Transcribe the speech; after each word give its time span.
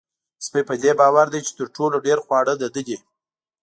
سپی 0.45 0.61
په 0.69 0.75
دې 0.83 0.91
باور 0.99 1.27
دی 1.33 1.39
چې 1.45 1.51
تر 1.59 1.67
ټولو 1.75 1.95
ډېر 2.05 2.17
خواړه 2.25 2.53
د 2.57 2.63
ده 2.73 2.81
دي. 2.87 2.97